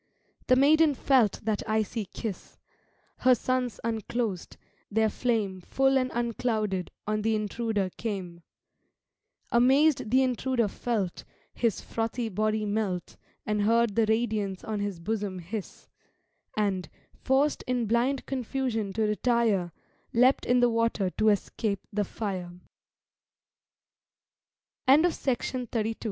The 0.47 0.55
maiden 0.55 0.95
felt 0.95 1.41
that 1.43 1.61
icy 1.69 2.05
kiss: 2.05 2.57
Her 3.17 3.35
suns 3.35 3.79
unclosed, 3.83 4.57
their 4.89 5.09
flame 5.11 5.61
Full 5.61 5.95
and 5.95 6.09
unclouded 6.15 6.89
on 7.05 7.21
th' 7.21 7.27
intruder 7.27 7.91
came. 7.97 8.41
Amazed 9.51 10.09
th' 10.09 10.13
intruder 10.15 10.67
felt 10.67 11.23
His 11.53 11.81
frothy 11.81 12.29
body 12.29 12.65
melt 12.65 13.15
And 13.45 13.61
heard 13.61 13.95
the 13.95 14.07
radiance 14.07 14.63
on 14.63 14.79
his 14.79 14.99
bosom 14.99 15.37
hiss; 15.37 15.87
And, 16.57 16.89
forced 17.13 17.63
in 17.67 17.85
blind 17.85 18.25
confusion 18.25 18.93
to 18.93 19.03
retire, 19.03 19.71
_Leapt 20.15 20.47
in 20.47 20.61
the 20.61 20.69
water 20.71 21.11
to 21.11 21.29